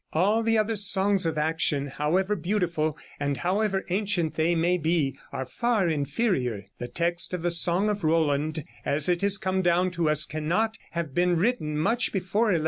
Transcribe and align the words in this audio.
All 0.13 0.41
the 0.41 0.57
other 0.57 0.75
songs 0.75 1.27
of 1.27 1.37
action, 1.37 1.85
however 1.85 2.35
beautiful 2.35 2.97
and 3.19 3.37
however 3.37 3.85
ancient 3.91 4.33
they 4.33 4.55
may 4.55 4.79
be, 4.79 5.15
are 5.31 5.45
far 5.45 5.87
inferior. 5.87 6.63
The 6.79 6.87
text 6.87 7.35
of 7.35 7.43
the 7.43 7.51
'Song 7.51 7.87
of 7.87 8.03
Roland' 8.03 8.65
as 8.83 9.07
it 9.07 9.21
has 9.21 9.37
come 9.37 9.61
down 9.61 9.91
to 9.91 10.09
us 10.09 10.25
cannot 10.25 10.79
have 10.93 11.13
been 11.13 11.35
written 11.37 11.77
much 11.77 12.11
before 12.11 12.45
1100. 12.45 12.59